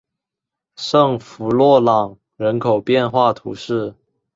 [0.77, 3.93] 圣夫洛朗人口变化图示